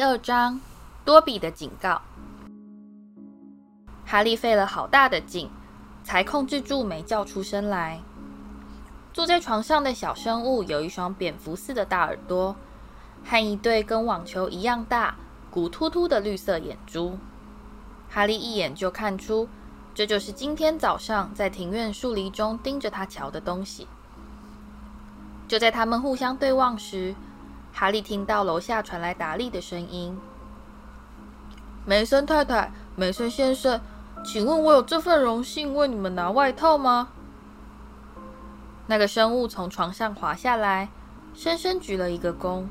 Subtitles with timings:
[0.00, 0.58] 第二章，
[1.04, 2.00] 多比的警告。
[4.06, 5.50] 哈利费了好大的劲，
[6.02, 8.00] 才控制住没叫出声来。
[9.12, 12.56] 坐在床上的小生物有一双蝙蝠似的大耳朵，
[13.26, 15.16] 和一对跟网球一样大、
[15.50, 17.18] 骨突突的绿色眼珠。
[18.08, 19.50] 哈利一眼就看出，
[19.94, 23.86] 这就是今天早上在庭院树篱中盯着他瞧的东西。
[25.46, 27.14] 就在他们互相对望时，
[27.72, 30.18] 哈利听到楼下传来达利的声音
[31.86, 33.80] ：“梅森太太，梅森先生，
[34.24, 37.08] 请问我有这份荣幸为你们拿外套吗？”
[38.86, 40.88] 那个生物从床上滑下来，
[41.32, 42.64] 深深举了一个躬，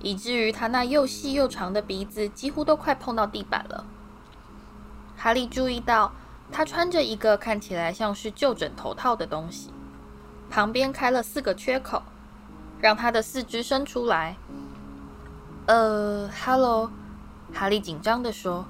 [0.00, 3.86] 以至于他那又细又长的鼻子几乎都快碰到地板了。
[5.16, 6.12] 哈利注意到，
[6.50, 9.70] 他穿着一个看起来像是旧枕头套的东西，
[10.50, 12.02] 旁边开了四个缺口，
[12.82, 14.36] 让他的四肢伸出来。
[15.66, 16.90] 呃，哈喽，
[17.54, 18.66] 哈利紧张地说：“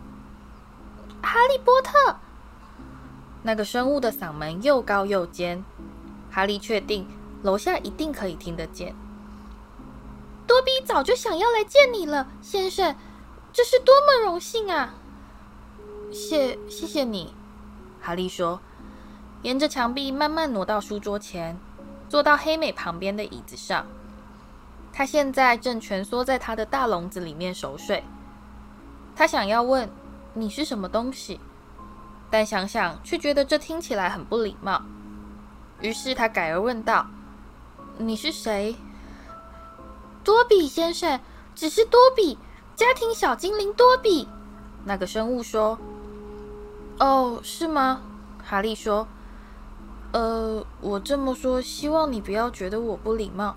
[1.22, 2.18] 哈利波特。”
[3.42, 5.64] 那个生物的嗓门又高又尖。
[6.30, 7.06] 哈利确定
[7.42, 8.94] 楼下一定可以听得见。
[10.46, 12.94] 多比早就想要来见你了，先生，
[13.52, 14.94] 这是多么荣幸啊！
[16.12, 17.34] 谢谢谢你，
[18.00, 18.60] 哈利说，
[19.42, 21.58] 沿着墙壁慢慢挪到书桌前，
[22.08, 23.86] 坐到黑美旁边的椅子上。
[24.92, 28.04] 他现在正蜷缩在他的大笼子里面熟睡。
[29.16, 29.88] 他想要问
[30.34, 31.40] 你是什么东西，
[32.30, 34.82] 但想想却觉得这听起来很不礼貌。
[35.80, 37.06] 于是他改而问道
[37.98, 38.76] ：“你是谁？”
[40.22, 41.20] 多比先生，
[41.54, 42.38] 只是多比，
[42.76, 44.28] 家庭小精灵多比。
[44.84, 45.78] 那个生物说
[47.00, 48.02] ：“哦，是吗？”
[48.44, 49.08] 哈利说
[50.12, 53.56] ：“呃，我这么说，希望你不要觉得我不礼貌。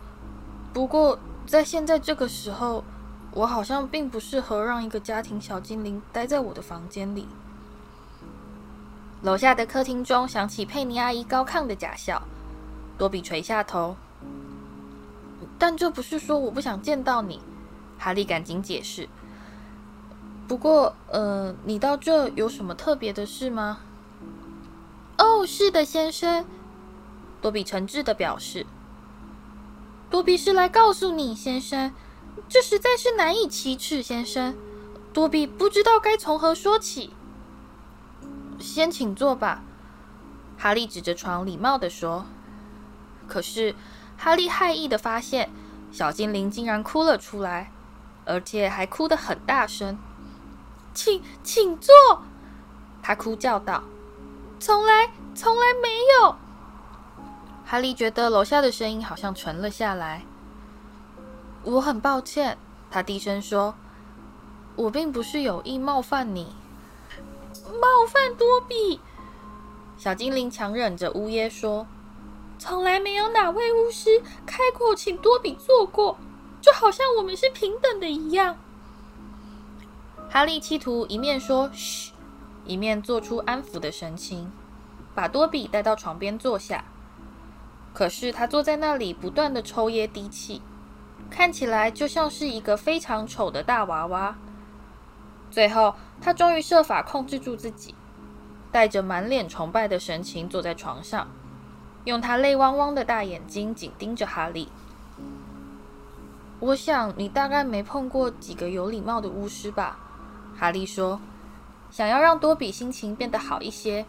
[0.73, 2.83] 不过，在现在这个时候，
[3.31, 7.27] 我好像并不适合让一个家庭小精灵待在我的房间里。”
[9.21, 12.21] 楼下的客厅中响起佩妮阿姨高亢的假笑。
[12.97, 13.97] 多比垂下头，
[15.59, 17.41] 但这不是说我不想见到你。
[17.97, 19.09] 哈利赶紧解释。
[20.47, 23.79] 不过，呃，你到这有什么特别的事吗？
[25.17, 26.45] 哦，是的，先生。
[27.41, 28.65] 多比诚挚地表示。
[30.15, 31.93] 多比是来告诉你，先生，
[32.47, 34.55] 这实在是难以启齿，先生。
[35.11, 37.11] 多比不知道该从何说起。
[38.57, 39.61] 先请坐吧。
[40.57, 42.25] 哈利指着床，礼貌地说。
[43.27, 43.75] 可是，
[44.15, 45.49] 哈利骇异地发现，
[45.91, 47.73] 小精灵竟然哭了出来，
[48.23, 49.97] 而且还哭得很大声。
[50.93, 51.93] 请，请坐！
[53.03, 53.83] 他哭叫道
[54.61, 55.73] ：“从来，从来。”
[57.75, 60.23] 哈利觉得楼下的声音好像沉了下来。
[61.63, 62.57] 我很抱歉，
[62.89, 63.75] 他低声说
[64.77, 66.55] ：“我并不是有意冒犯你。”
[67.67, 69.01] 冒犯多比？
[69.97, 71.85] 小精灵强忍着呜咽说
[72.57, 76.17] ：“从来没有哪位巫师开口请多比坐过，
[76.61, 78.55] 就好像我们是平等的一样。”
[80.31, 82.13] 哈利企图一面说“嘘”，
[82.63, 84.49] 一面做出安抚的神情，
[85.13, 86.85] 把多比带到床边坐下。
[87.95, 90.61] 可是他坐在那里，不断的抽噎滴气，
[91.29, 94.35] 看起来就像是一个非常丑的大娃娃。
[95.49, 97.95] 最后，他终于设法控制住自己，
[98.69, 101.29] 带着满脸崇拜的神情坐在床上，
[102.03, 104.67] 用他泪汪汪的大眼睛紧盯着哈利。
[106.59, 109.97] 我想你大概没碰过几个有礼貌的巫师吧？
[110.57, 111.21] 哈利说，
[111.89, 114.05] 想要让多比心情变得好一些。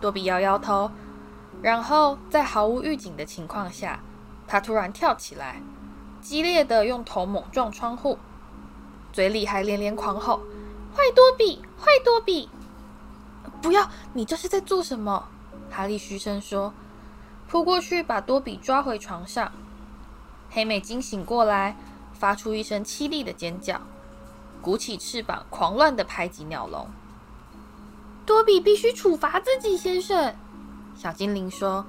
[0.00, 0.90] 多比摇摇头，
[1.62, 4.00] 然后在毫无预警的情况下，
[4.46, 5.60] 他突然跳起来，
[6.20, 8.18] 激烈的用头猛撞窗户。
[9.12, 10.40] 嘴里还连连狂吼
[10.94, 12.48] ：“坏多比，坏多比！”
[13.60, 13.90] 不要！
[14.14, 15.28] 你这是在做什么？
[15.70, 16.72] 哈利嘘声说，
[17.48, 19.52] 扑过去把多比抓回床上。
[20.50, 21.76] 黑美惊醒过来，
[22.12, 23.80] 发出一声凄厉的尖叫，
[24.62, 26.88] 鼓起翅膀，狂乱地拍击鸟笼。
[28.24, 30.34] 多比必须处罚自己，先生。
[31.00, 31.86] 小精灵说：“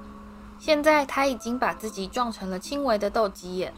[0.58, 3.74] 现在他已经把自己撞成了轻微的斗鸡眼。”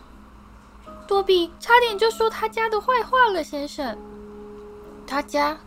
[1.08, 3.98] 多比差点就说他家的坏话了，先生。
[5.08, 5.58] 他家，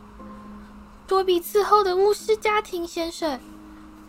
[1.06, 3.42] 多比伺候的巫师家庭，先生。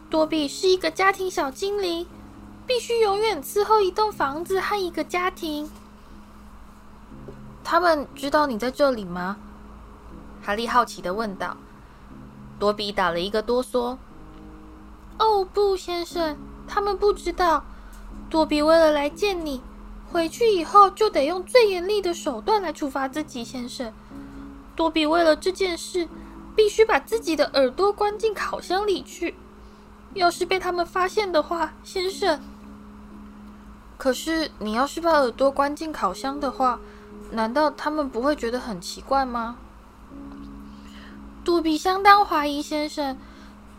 [0.09, 2.07] 多比是一个家庭小精灵，
[2.65, 5.69] 必须永远伺候一栋房子和一个家庭。
[7.65, 9.39] 他们知道你在这里吗？
[10.41, 11.57] 哈利好奇地问道。
[12.61, 13.99] 多比打了一个哆嗦。
[15.19, 16.37] 哦，不，先生，
[16.67, 17.65] 他们不知道。
[18.31, 19.63] 多比为了来见你。
[20.11, 23.93] 回去以后就得用最严厉的手段来处罚自己，先生。
[24.75, 26.09] 多比为了这件事，
[26.57, 29.35] 必须把自己的耳朵关进烤箱里去。
[30.15, 32.41] 要是被他们发现的话，先生。
[33.99, 36.81] 可是你要是把耳朵关进烤箱的话，
[37.33, 39.57] 难道他们不会觉得很奇怪吗？
[41.45, 43.19] 多比相当怀疑，先生。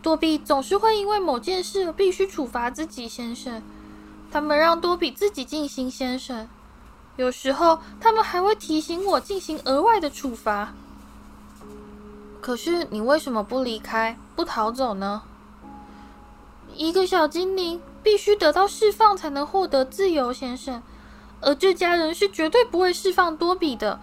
[0.02, 3.62] 多比总是会因为某件事必须处罚自己，先生。
[4.30, 6.48] 他们让多比自己进行，先生。
[7.16, 10.72] 有时候他们还会提醒我进行额外的处罚。
[12.40, 15.22] 可是你为什么不离开，不逃走呢？
[16.74, 20.82] 一个小精灵必须得到释放才能获得自由，先生。
[21.42, 24.00] 而这家人是绝对不会释放多比的。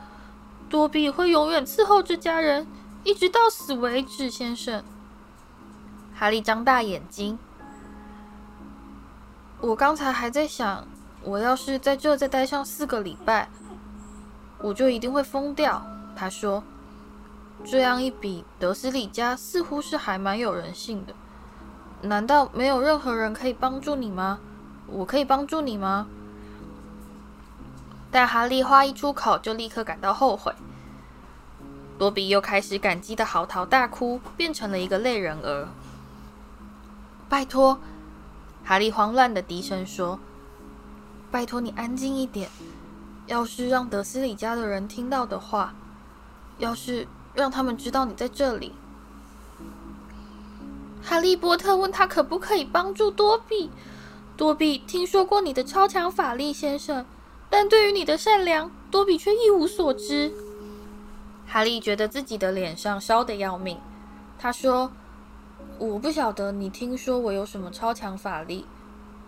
[0.70, 2.68] 多比会永远伺候这家人，
[3.04, 4.84] 一直到死为止，先生。
[6.20, 7.38] 哈利张大眼睛。
[9.62, 10.88] 我刚才还在想，
[11.22, 13.50] 我要是在这再待上四个礼拜，
[14.58, 15.86] 我就一定会疯掉。
[16.16, 16.64] 他说
[17.64, 21.14] ：“这样一比，德斯利家似乎是还蛮有人性的。
[22.02, 24.40] 难道没有任何人可以帮助你吗？
[24.88, 26.08] 我可以帮助你吗？”
[28.10, 30.52] 但哈利话一出口，就立刻感到后悔。
[32.00, 35.68] 多比又开始感激的嚎啕大哭，变成了一个泪人儿。
[37.30, 37.78] 拜托，
[38.64, 40.18] 哈利慌乱的低声说
[41.30, 42.50] ：“拜托你安静一点。
[43.26, 45.76] 要是让德斯里家的人听到的话，
[46.58, 48.72] 要是让他们知道你在这里。”
[51.04, 53.70] 哈利波特问他可不可以帮助多比。
[54.38, 57.06] 多比听说过你的超强法力，先生，
[57.50, 60.32] 但对于你的善良，多比却一无所知。
[61.46, 63.78] 哈利觉得自己的脸上烧得要命，
[64.40, 64.94] 他说。
[65.80, 68.66] 我不晓得你听说我有什么超强法力，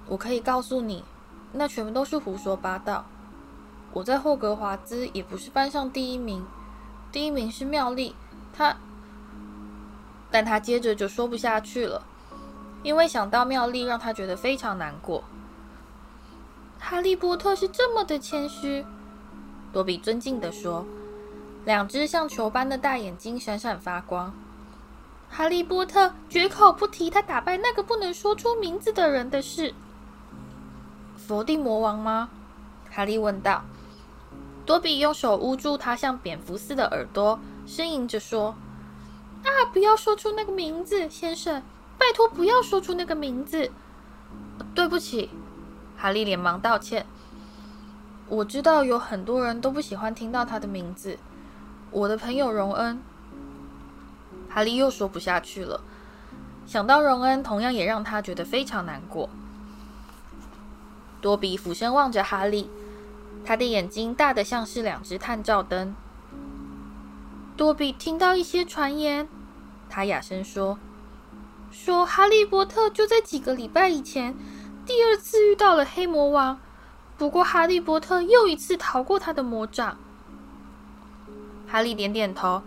[0.08, 1.04] 我可以告诉你，
[1.54, 3.06] 那全部都是胡说八道。
[3.94, 6.44] 我在霍格华兹也不是班上第一名，
[7.12, 8.16] 第一名是妙丽，
[8.52, 8.76] 她，
[10.32, 12.04] 但他接着就说不下去了，
[12.82, 15.24] 因为想到妙丽，让他觉得非常难过。
[16.80, 18.86] 哈利波特是这么的谦虚，
[19.72, 20.86] 多比尊敬地说，
[21.66, 24.34] 两只像球般的大眼睛闪闪发光。
[25.30, 29.74] 哈利波特绝口不提他打败那个不能说出名字的人的事。
[31.16, 32.30] 佛地魔王吗？
[32.90, 33.64] 哈利问道。
[34.66, 38.56] 多比用手捂住他像蝙蝠似的耳朵，呻吟着说
[39.44, 41.64] ：“啊，不要说出那个名字，先生，
[41.98, 43.72] 拜托不要说出那个名字。”
[44.76, 45.30] 对不起，
[45.98, 47.06] 哈利连忙道歉。
[48.28, 51.18] 我知道有很多人都不喜欢听到他的名字。
[51.92, 53.02] 我的朋友荣恩。
[54.60, 55.80] 哈利又说不下去了，
[56.68, 59.30] 想到荣恩，同样也让他觉得非常难过。
[61.22, 62.70] 多比俯身望着哈利，
[63.46, 65.96] 他的眼睛大得像是两只探照灯。
[67.56, 69.30] 多比听到一些传言，
[69.90, 70.78] 他哑声说
[71.72, 74.36] ：“说哈利波特就在几个礼拜以前，
[74.86, 76.60] 第二次遇到了黑魔王，
[77.18, 79.98] 不过哈利波特又一次逃过他的魔掌。”
[81.66, 82.62] 哈利点点头。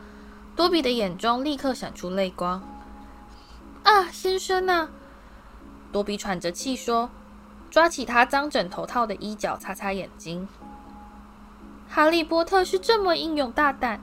[0.62, 2.62] 多比的眼中立刻闪出泪光。
[3.82, 4.90] 啊，先生呐！
[5.90, 7.10] 多比喘着气说，
[7.68, 10.46] 抓起他脏枕头套的衣角擦擦眼睛。
[11.88, 14.00] 哈利波特是这么英勇大胆，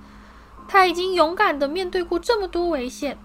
[0.67, 3.17] 他已经勇敢地面对过这么多危险。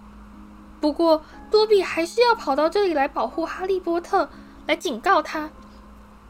[0.81, 4.29] 不过，多比还是要跑到这里来保护哈利波特，
[4.69, 5.51] 来警告他。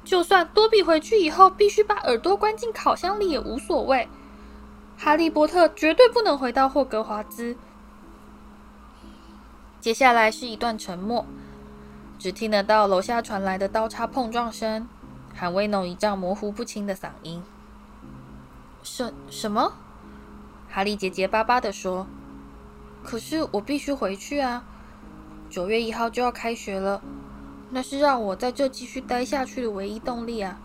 [0.06, 4.08] 就算多比回去以后必须把耳朵关进烤箱里也无所谓。
[5.04, 7.58] 哈利波特绝对不能回到霍格华兹。
[9.78, 11.26] 接下来是一段沉默，
[12.18, 14.88] 只听得到楼下传来的刀叉碰撞声，
[15.36, 17.42] 和威农一丈模糊不清的嗓音。
[18.82, 19.74] 什什么？
[20.70, 22.06] 哈利结结巴巴地说
[23.04, 24.64] ：“可是我必须回去啊！
[25.50, 27.02] 九月一号就要开学了，
[27.68, 30.58] 那是让我在这继续待下去的唯一动力啊！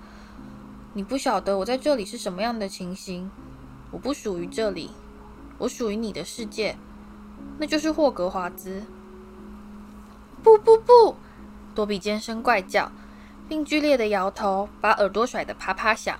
[0.93, 3.29] 你不晓得我在这里是什么样的情形。”
[3.91, 4.91] 我不属于这里，
[5.57, 6.77] 我属于你的世界，
[7.57, 8.83] 那就是霍格华兹。
[10.43, 11.15] 不不不！
[11.75, 12.91] 多比尖声怪叫，
[13.47, 16.17] 并剧烈的摇头，把耳朵甩得啪啪响。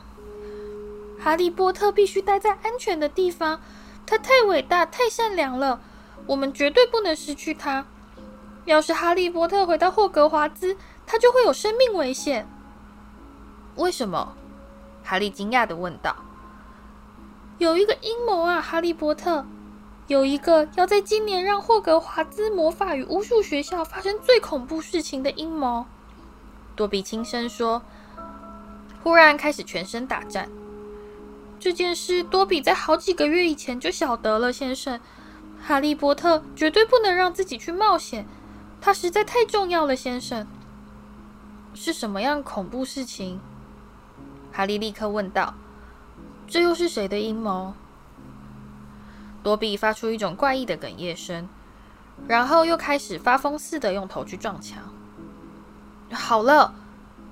[1.19, 3.61] 哈利波特必须待在安全的地方，
[4.05, 5.81] 他太伟大、太善良了，
[6.27, 7.85] 我们绝对不能失去他。
[8.65, 12.47] 要是哈利波特回到霍格华兹，他就会有生命危险。
[13.75, 14.35] 为什么？
[15.03, 16.15] 哈利惊讶地问道。
[17.59, 19.45] 有一个阴谋啊，哈利波特！
[20.07, 25.85] 有一个要在今年让霍格华兹魔法与巫术学校发生最恐怖事情的阴谋。
[26.73, 27.81] 多比轻声说
[29.03, 30.49] ：“忽然开始全身打颤。
[31.59, 34.97] 这件事多比在好几个月以前就晓得了，先生。
[35.61, 38.25] 哈利波特绝对不能让自己去冒险，
[38.79, 40.47] 他实在太重要了，先生。
[41.73, 43.41] 是什么样恐怖事情？
[44.53, 45.53] 哈利立刻问道。
[46.49, 47.75] 这又是谁的阴谋？
[49.43, 51.47] 多比发出一种怪异的哽咽声，
[52.27, 54.79] 然后又开始发疯似的用头去撞墙。
[56.11, 56.73] 好了，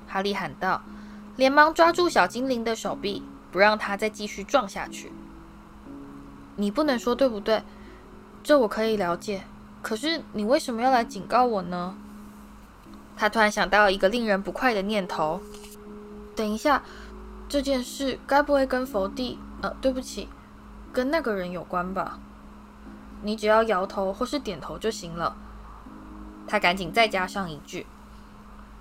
[0.08, 0.84] 哈利喊道，
[1.36, 5.12] 连忙抓住小精灵的手臂，不让他再继续撞下去。
[6.56, 7.64] 你不能说对不对？
[8.44, 9.42] 这我可以了解。
[9.82, 11.96] 可是你为什么要来警告我呢？
[13.16, 15.42] 他突然想到一个令人不快的念头。
[16.36, 16.84] 等一下，
[17.50, 19.40] 这件事该不会跟佛地……
[19.62, 20.30] 呃，对不起。
[20.94, 22.20] 跟那个人有关吧？
[23.22, 25.36] 你只要摇头或是点头就行了。
[26.48, 27.86] 他赶紧再加上一句，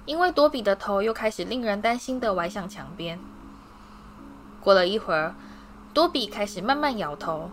[0.04, 3.18] 因为多比的头又开始令人担心的歪向墙边。
[4.60, 5.34] 过了一会儿，
[5.92, 7.50] 多比开始慢慢摇头。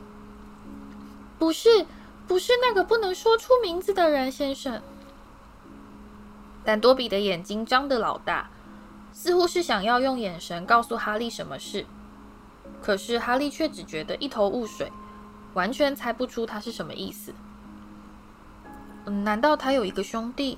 [1.40, 1.86] 不是，
[2.28, 4.82] 不是那个不能说出名字的人，先生。
[6.64, 8.50] 但多比的眼睛张得老大，
[9.14, 11.86] 似乎是想要用眼神告诉哈利什么事。
[12.82, 14.92] 可是哈利却只觉得一头雾水，
[15.54, 17.34] 完全猜不出他是什么意思。
[19.06, 20.58] 难道他有一个兄弟？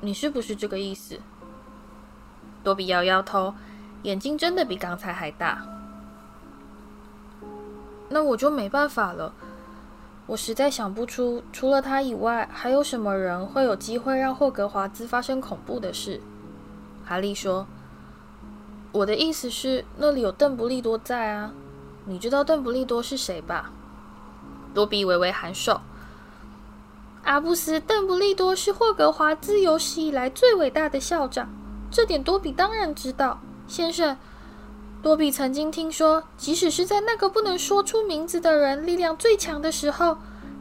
[0.00, 1.18] 你是不是这个意思？
[2.62, 3.54] 多比摇摇头，
[4.04, 5.62] 眼睛真的比刚才还大。
[8.08, 9.34] 那我就没办法了。
[10.26, 16.20] 我实在想不出，除了他以外，还有什么人会有机会让霍格华兹发生恐怖的事。
[17.04, 17.66] 哈利说。
[18.92, 21.52] 我的意思是，那里有邓布利多在啊！
[22.06, 23.70] 你知道邓布利多是谁吧？
[24.74, 25.80] 多比微微頷首。
[27.22, 31.48] 阿布斯·邓布利多是霍格华兹有史以来最伟大的校长，
[31.90, 34.16] 这点多比当然知道，先生。
[35.02, 40.18] 多比曾经听说，即使是在那个不能说出名字的人力量最强的时候，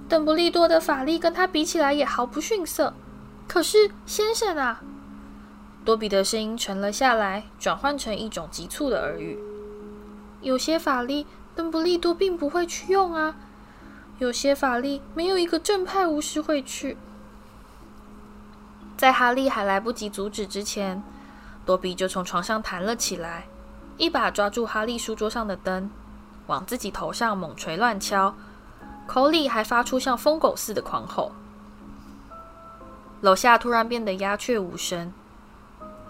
[0.08, 2.94] 邓布利多的法力跟他比起来也毫不逊色。
[3.48, 4.82] 可是，先生啊！
[5.90, 9.40] 多比的声音沉了下来，转换成一种急促的耳语
[10.40, 13.36] ：“有些法力，邓不利多并不会去用啊。
[14.20, 16.96] 有些法力，没有一个正派巫师会去。”
[18.98, 21.02] 在哈利还来不及阻止之前，
[21.66, 23.48] 多比就从床上弹了起来，
[23.98, 25.90] 一把抓住哈利书桌上的灯，
[26.46, 28.36] 往自己头上猛捶乱敲，
[29.08, 31.32] 口里还发出像疯狗似的狂吼。
[33.22, 35.12] 楼下突然变得鸦雀无声。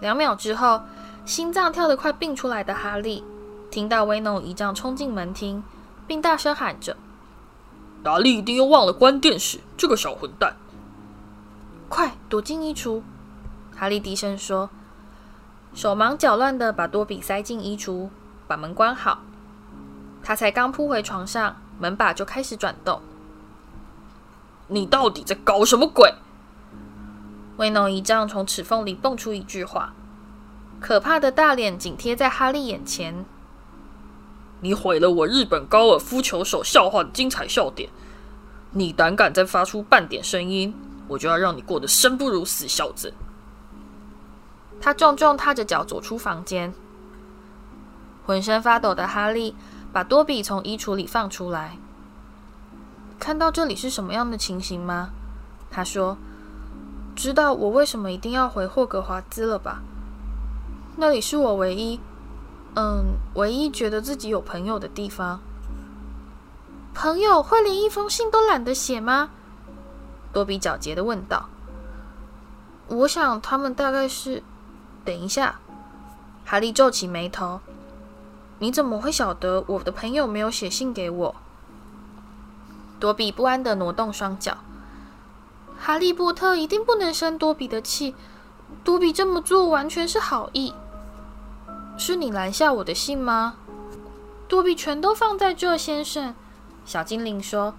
[0.00, 0.82] 两秒之后，
[1.24, 3.22] 心脏跳得快病出来的哈利
[3.70, 5.62] 听到威农姨丈冲进门厅，
[6.06, 6.96] 并大声喊着
[8.02, 10.56] ：“达利一定又忘了关电视，这个小混蛋！
[11.88, 13.02] 快躲进衣橱！”
[13.76, 14.70] 哈利低声说，
[15.74, 18.08] 手忙脚乱地把多比塞进衣橱，
[18.46, 19.20] 把门关好。
[20.22, 23.00] 他才刚扑回床上，门把就开始转动。
[24.68, 26.14] “你到底在搞什么鬼？”
[27.60, 29.92] 威农一丈从齿缝里蹦出一句话，
[30.80, 33.26] 可怕的大脸紧贴在哈利眼前。
[34.60, 37.90] 你毁了我日本高尔夫球手笑话的精彩笑点！
[38.70, 40.74] 你胆敢再发出半点声音，
[41.06, 43.12] 我就要让你过得生不如死，小子！
[44.80, 46.72] 他重重踏着脚走出房间，
[48.24, 49.54] 浑身发抖的哈利
[49.92, 51.76] 把多比从衣橱里放出来。
[53.18, 55.10] 看到这里是什么样的情形吗？
[55.70, 56.16] 他说。
[57.14, 59.82] 知道我为什么一定要回霍格华兹了吧？
[60.96, 62.00] 那里是我唯一，
[62.74, 65.40] 嗯，唯一觉得自己有朋友的地方。
[66.94, 69.30] 朋友会连一封信都懒得写吗？
[70.32, 71.48] 多比狡黠地问道。
[72.88, 74.42] 我想他们大概是……
[75.04, 75.60] 等一下，
[76.44, 77.60] 哈利皱起眉头。
[78.58, 81.34] 你怎么会晓得我的朋友没有写信给我？
[82.98, 84.58] 多比不安地挪动双脚。
[85.82, 88.14] 哈利波特一定不能生多比的气，
[88.84, 90.74] 多比这么做完全是好意。
[91.96, 93.56] 是你拦下我的信吗？
[94.46, 96.34] 多比全都放在这，先生。
[96.84, 97.74] 小精灵说，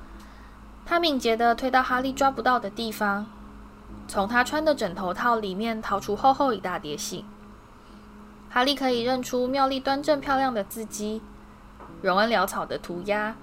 [0.83, 3.27] 他敏捷地推到哈利抓不到的地方，
[4.07, 7.23] 从他穿的枕头套里面掏出厚厚一大叠信。
[8.49, 11.21] 哈利可以认出妙丽端正漂亮的字迹，
[12.01, 13.35] 荣恩潦草的涂鸦。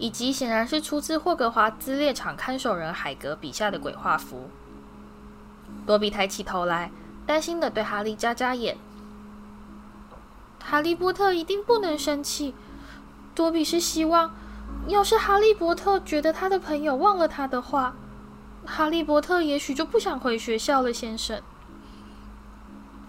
[0.00, 4.50] 以及显然是出自霍格华兹猎场看守人海格笔下的鬼画符。
[5.86, 6.90] 多比抬起头来，
[7.26, 8.76] 担心地对哈利眨眨眼。
[10.58, 12.54] 哈利波特一定不能生气。
[13.34, 14.34] 多比是希望，
[14.88, 17.94] 要是哈利波特觉得他的朋友忘了他的话，
[18.64, 21.40] 哈利波特也许就不想回学校了，先生。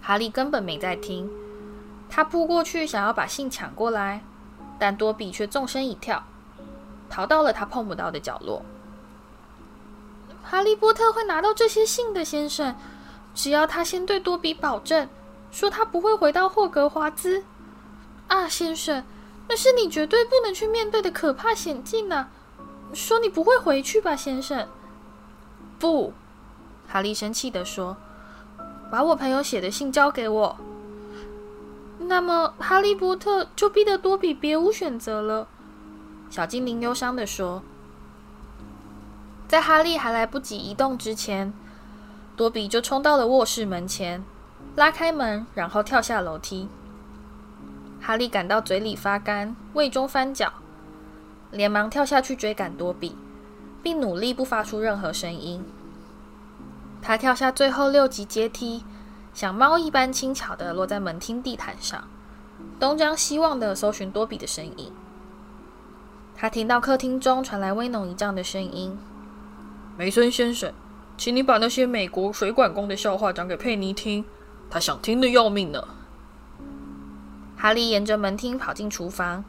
[0.02, 1.30] 哈利根本没在听，
[2.10, 4.24] 他扑过去想要把信抢过来，
[4.78, 6.24] 但多比却纵身一跳，
[7.12, 8.64] 逃到了他碰不到的角落。
[10.42, 12.76] 哈利波特会拿到这些信的，先生，
[13.36, 15.08] 只要他先对多比保证，
[15.52, 17.44] 说他不会回到霍格华兹。
[18.28, 19.04] 啊，先生，
[19.48, 22.30] 那是你绝对不能去面对的可怕险境呢。
[22.94, 24.68] 说你不会回去吧，先生？
[25.78, 26.14] 不，
[26.88, 27.98] 哈利生气地说
[28.92, 30.58] ：“把我朋友写的信交给我。”
[32.00, 35.48] 那么，哈利波特就逼得多比别无选择了。
[36.32, 37.62] 小精灵忧伤地说。
[39.50, 41.54] 在哈利还来不及移动之前，
[42.38, 44.24] 多比就冲到了卧室门前，
[44.78, 46.70] 拉开门，然后跳下楼梯。
[48.00, 50.54] 哈利感到嘴里发干，胃中翻搅，
[51.52, 53.14] 连忙跳下去追赶多比，
[53.84, 55.66] 并努力不发出任何声音。
[57.02, 58.86] 他跳下最后六级阶梯，
[59.34, 62.08] 像猫一般轻巧地落在门厅地毯上，
[62.80, 64.94] 东张西望地搜寻多比的身影。
[66.42, 68.98] 他听到客厅中传来威农一丈的声音。
[69.96, 70.74] 梅森先生，
[71.16, 74.26] 请你把那些美国水管工的笑话讲给佩妮听，
[74.68, 75.88] 她想听的要命呢。
[77.56, 79.46] 哈利沿着门厅跑进厨房，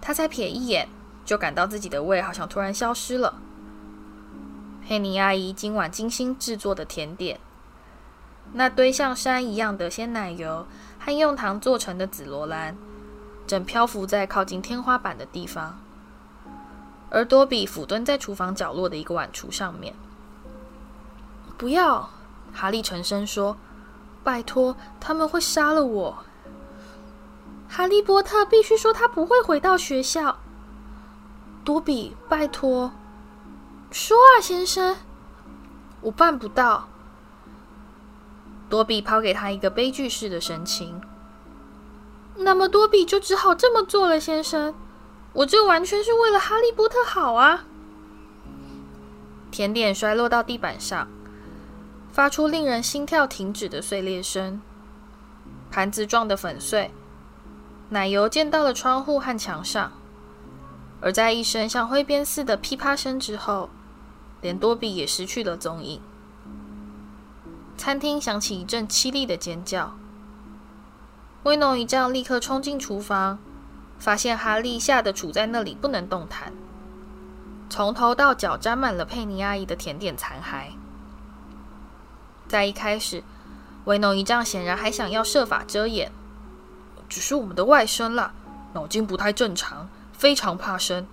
[0.00, 0.88] 他才瞥一眼，
[1.24, 3.34] 就感到自己的胃好像突然消失了。
[4.86, 7.40] 佩妮阿姨今晚精心制作的甜点，
[8.52, 10.64] 那堆像山一样的鲜奶油
[11.00, 12.76] 和用糖做成的紫罗兰，
[13.48, 15.80] 正漂浮在靠近天花板的地方。
[17.14, 19.94] 而多比俯蹲在厨房角落的一个碗橱上面。
[21.56, 22.10] 不要，
[22.52, 23.56] 哈利沉声说
[24.24, 26.24] ：“拜托，他们会杀了我。”
[27.70, 30.38] 哈利波特必须说他不会回到学校。
[31.64, 32.90] 多比，拜托，
[33.92, 34.96] 说啊，先生，
[36.00, 36.88] 我办不到。
[38.68, 41.00] 多比抛给他一个悲剧式的神情。
[42.38, 44.74] 那么多比就只好这么做了，先生。
[45.34, 47.64] 我这完全是为了哈利波特好啊！
[49.50, 51.08] 甜点摔落到地板上，
[52.12, 54.62] 发出令人心跳停止的碎裂声。
[55.72, 56.92] 盘子撞得粉碎，
[57.88, 59.92] 奶油溅到了窗户和墙上。
[61.00, 63.68] 而在一声像挥鞭似的噼啪声之后，
[64.40, 66.00] 连多比也失去了踪影。
[67.76, 69.96] 餐厅响起一阵凄厉的尖叫。
[71.42, 73.40] 威农姨丈立刻冲进厨房。
[73.98, 76.52] 发现哈利吓得杵在那里不能动弹，
[77.70, 80.72] 从头到脚沾满了佩妮阿姨的甜点残骸。
[82.46, 83.24] 在一开始，
[83.84, 86.12] 威农姨丈显然还想要设法遮掩，
[87.08, 88.32] 只是我们的外甥啦，
[88.74, 91.06] 脑筋不太正常，非常怕生，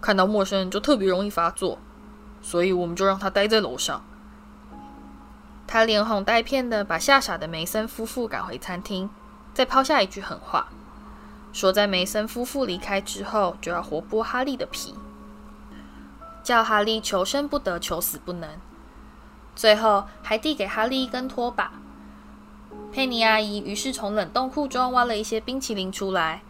[0.00, 1.78] 看到陌生人就特别容易发作，
[2.40, 4.04] 所以我们就让他待在楼上。
[5.66, 9.10] 他连哄带骗的把吓傻的梅森夫妇赶回餐厅，
[9.52, 10.68] 再抛下一句狠话。
[11.52, 14.94] 说，在梅森夫妇离开之后，就要活剥哈利的皮，
[16.42, 18.48] 叫哈利求生不得，求死不能。
[19.56, 21.72] 最后还递给哈利一根拖把。
[22.92, 26.42] 佩妮阿姨于是从冷冻库中挖了一些冰淇淋出来，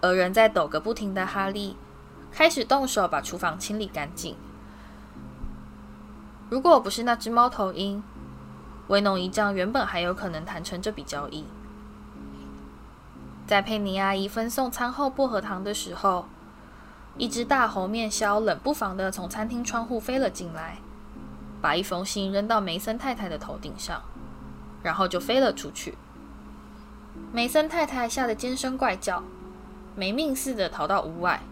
[0.00, 1.76] 而人在抖个不停的哈利
[2.32, 4.36] 开始动手把厨房清理干净。
[6.50, 8.02] 如果不是那只猫头鹰，
[8.88, 11.44] 威农姨丈原本还有可能谈成这笔交易。
[13.46, 16.26] 在佩妮阿姨分送餐后薄荷糖的时候，
[17.18, 20.78] 一只大猴面鸮冷不防地从餐厅窗户飞了进来，
[21.60, 24.02] 把一封信扔到梅森太太的头顶上，
[24.82, 25.94] 然后就飞了出去。
[27.32, 29.22] 梅森太太吓得尖声怪叫，
[29.94, 31.42] 没命似的逃到屋外，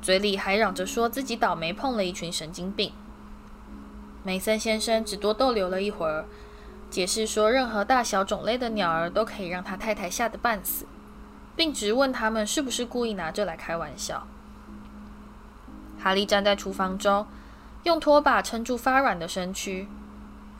[0.00, 2.92] 嘴里还嚷着说自己倒霉碰了一群神经病。
[4.22, 6.24] 梅森先生只多逗留了一会儿。
[6.88, 10.86] 解释说，任何大小种类的鸟儿都可以让他太太吓得半死，
[11.54, 14.26] 并质问他们是不是故意拿这来开玩笑。
[15.98, 17.26] 哈利站在厨房中，
[17.82, 19.88] 用拖把撑住发软的身躯，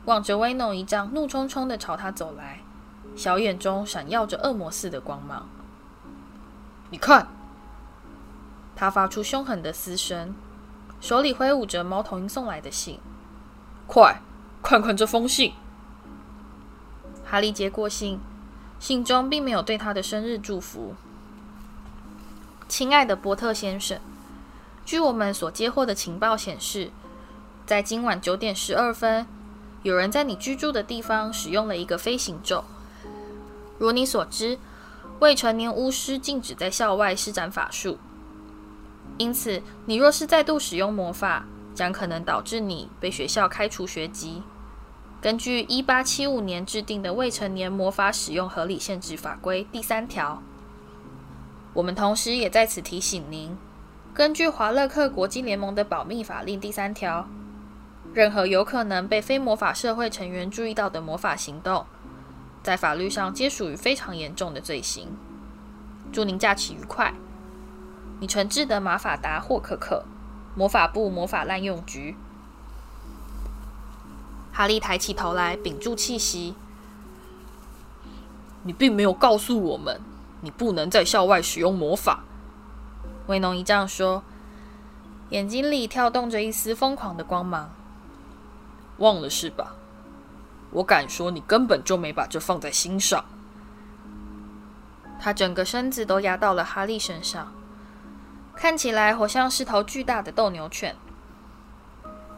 [0.05, 2.59] 望着威诺一丈怒冲冲地朝他走来，
[3.15, 5.47] 小眼中闪耀着恶魔似的光芒。
[6.89, 7.27] 你看，
[8.75, 10.35] 他发出凶狠的嘶声，
[10.99, 12.99] 手里挥舞着猫头鹰送来的信。
[13.87, 14.21] 快，
[14.61, 15.53] 看看这封信。
[17.29, 18.21] 哈利接过信，
[18.79, 20.95] 信中并没有对他的生日祝福。
[22.69, 23.99] 亲爱的波特先生，
[24.85, 26.89] 据我们所接获的情报显示，
[27.65, 29.27] 在今晚九点十二分，
[29.83, 32.63] 有人在你居住的地方使用了一个飞行咒。
[33.77, 34.57] 如你所知，
[35.19, 37.97] 未成年巫师禁止在校外施展法术，
[39.17, 44.43] 因此你若是再度使用魔法，将可能导致你被学校开除学籍。
[45.27, 50.41] 根据一八七五年制定的《未成年魔法使用合理限制法规》第三条。
[51.73, 53.57] 我们同时也在此提醒您，
[54.13, 57.27] 根据华勒克国际联盟的保密法令第三条，
[58.13, 61.85] 任何有可能被非魔法社会成员注意到的魔法行动，
[62.63, 65.09] 在法律上皆属于非常严重的罪行。
[66.13, 67.13] 祝您假期愉快。
[68.21, 70.05] 你诚挚的马法达·霍克克，
[70.55, 72.15] 魔法部魔法滥用局。
[74.57, 76.55] 哈利抬起头来，屏住气息。
[78.63, 80.01] 你并没有告诉我们。
[80.41, 82.23] 你不能在校外使用魔法，
[83.27, 84.23] 威农一丈说，
[85.29, 87.69] 眼睛里跳动着一丝疯狂的光芒。
[88.97, 89.75] 忘了是吧？
[90.71, 93.23] 我敢说，你根本就没把这放在心上。
[95.19, 97.53] 他整个身子都压到了哈利身上，
[98.55, 100.95] 看起来活像是头巨大的斗牛犬。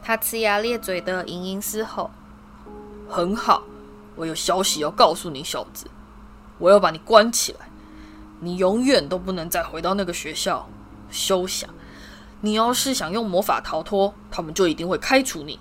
[0.10, 2.10] 他呲牙咧嘴的瀠瀠嘶吼
[3.08, 3.62] ：“很好，
[4.16, 5.86] 我有消息要告诉你，小子，
[6.58, 7.70] 我要把你关起来。”
[8.42, 10.68] 你永远都不能再回到那个学校，
[11.12, 11.70] 休想！
[12.42, 15.60] 你要是想用魔法逃脱，他们就一定会开除你。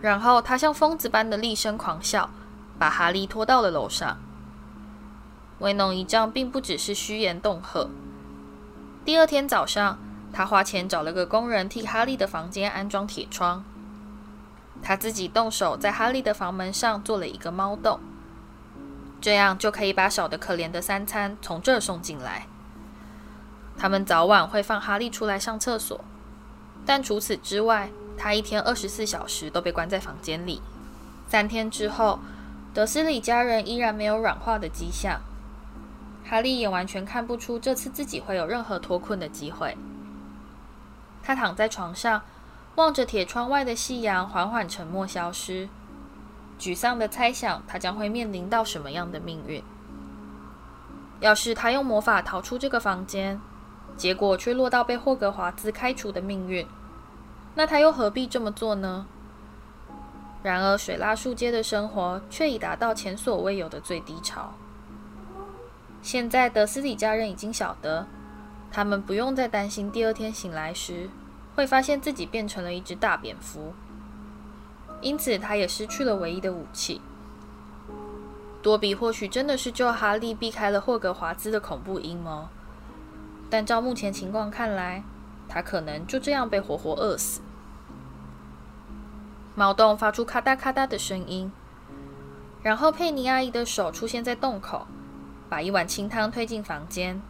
[0.00, 2.30] 然后他像疯子般的厉声狂笑，
[2.78, 4.16] 把哈利拖到了楼上。
[5.58, 7.90] 威农一仗并不只是虚言恫吓。
[9.04, 9.98] 第二天早上，
[10.32, 13.64] 他花钱找了个工人替哈利的房间安装铁窗，
[14.82, 17.98] 他自己动手在哈利的房门上做了一个猫洞。
[19.20, 22.46] 这样就可以把少得可怜的三餐从这儿送进来。
[23.76, 26.04] 他们早晚会放哈利出来上厕所，
[26.86, 30.62] 但除此之外，他一天二十四小时都被关在房间里。
[31.28, 32.20] 三天之后，
[32.72, 35.20] 德斯里家人依然没有软化的迹象。
[36.24, 39.76] 哈利也完全看不出这次自己会有任何脱困的机会。
[41.28, 42.22] 他躺在床上，
[42.76, 45.68] 望着铁窗外的夕阳缓缓沉没消失。
[46.58, 49.62] 沮丧地猜想，他将会面临到什么样的命运？
[51.20, 53.38] 要是他用魔法逃出这个房间，
[53.94, 56.66] 结果却落到被霍格华兹开除的命运，
[57.54, 59.04] 那他又何必这么做呢？
[60.42, 64.54] 然而，水蜡树街的生活却已达到前所未有的最低潮。
[66.00, 68.06] 现在，德斯里家人已经晓得，
[68.70, 71.08] 他们不用再担心第二天醒来时
[71.54, 73.74] 会发现自己变成了一只大蝙蝠。
[75.00, 77.00] 因此，他也失去了唯一的武器。
[78.60, 82.48] 多比或许真的是救哈利避开了霍格华兹的恐怖阴谋，
[83.48, 85.04] 但照目前情况看来，
[85.48, 87.40] 他可能就这样被活活饿死。
[89.54, 91.50] 猫洞发出咔嗒咔嗒的声音，
[92.62, 94.86] 然后佩妮阿姨的手出现在洞口，
[95.48, 97.22] 把一碗清汤推进房间。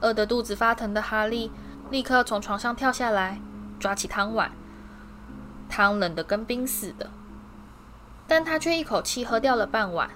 [0.00, 1.50] 饿得肚子发疼的哈利
[1.90, 3.40] 立刻从床上跳下来，
[3.80, 4.52] 抓起汤碗。
[5.68, 7.10] 汤冷得跟冰似的，
[8.26, 10.10] 但他却一口气喝掉了半碗。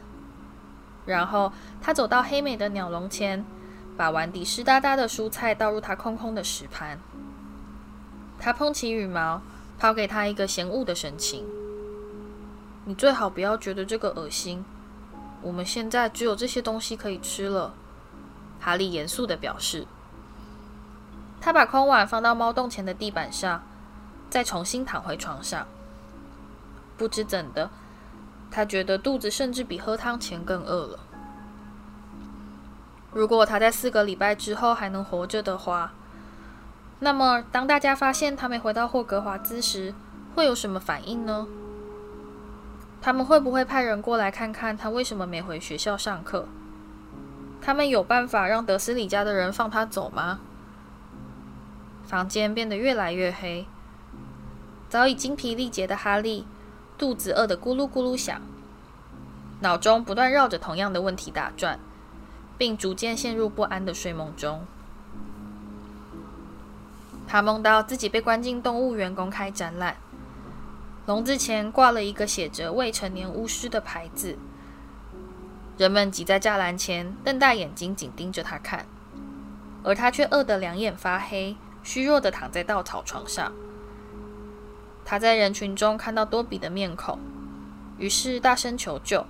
[1.05, 3.45] 然后他走到黑美的鸟笼前，
[3.97, 6.99] 把碗底湿哒哒的蔬菜倒入他空空的食盘。
[8.38, 9.42] 他捧起羽毛，
[9.79, 11.45] 抛给他一个嫌恶的神情
[12.87, 14.64] ：“你最好不要觉得这个恶心。
[15.42, 17.75] 我们现在只有这些东西可以吃了。”
[18.62, 19.87] 哈利严肃地表示。
[21.40, 23.62] 他把空碗放到猫洞前的地板上。
[24.31, 25.66] 再重新躺回床上，
[26.96, 27.68] 不知怎的，
[28.51, 31.01] 他觉得肚子甚至比喝汤前更饿了。
[33.12, 35.92] 如果他在四个礼拜之后还能活着的话，
[37.01, 39.92] 那么当大家发现他没回到霍格华兹时，
[40.35, 41.46] 会有什么反应呢？
[43.03, 46.48] 他们会不会派人过来看看他为什么没回学校上课？
[47.64, 50.40] 他们有办法让德斯里家的人放他走吗？
[52.05, 53.66] 房间变得越来越黑。
[54.88, 56.44] 早已精疲力竭的哈利，
[56.98, 58.42] 肚子饿得咕噜咕噜响，
[59.61, 61.79] 脑中不断绕着同样的问题打转，
[62.59, 64.66] 并逐渐陷入不安的睡梦中。
[67.27, 69.96] 他梦到自己被关进动物园公开展览，
[71.07, 74.37] 笼子前挂了一个写着“未成年巫师”的牌子，
[75.79, 78.87] 人们挤在栅栏前，瞪大眼睛紧盯着他看，
[79.83, 83.53] 而他却饿得两眼发黑，虚弱地躺在稻草床上。
[85.05, 87.19] 他在人群中看到多比的面孔，
[87.99, 89.27] 于是大声求救，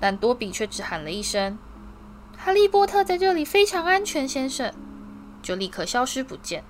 [0.00, 1.58] 但多比却只喊了一声
[2.38, 4.72] ：“哈利波特在这里非常安全，先生。”
[5.42, 6.64] 就立刻消失不见。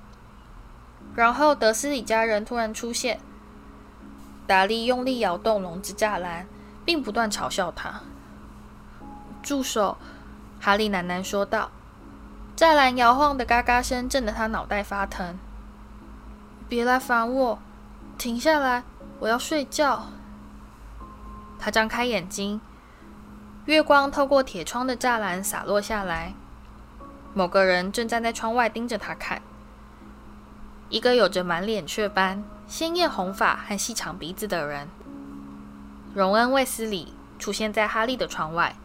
[1.14, 3.20] 然后德斯里家人突然出现，
[4.48, 6.48] 达利用力摇动笼子栅栏，
[6.84, 8.00] 并不断嘲笑他。
[9.44, 9.96] “住手！”
[10.58, 11.70] 哈利喃喃说道。
[12.56, 15.38] 栅栏摇晃的嘎嘎声震得他脑袋发疼。
[16.68, 17.58] “别来烦我！”
[18.16, 18.84] 停下来！
[19.18, 20.06] 我要睡觉。
[21.58, 22.60] 他张开眼睛，
[23.64, 26.34] 月光透过铁窗的栅栏洒落下来。
[27.32, 29.42] 某个人正站在窗外盯着他看。
[30.90, 34.88] 一个有着满脸雀斑、鲜艳红发和细长鼻子的人，
[36.14, 38.76] 荣恩·卫斯理出现在哈利的窗外。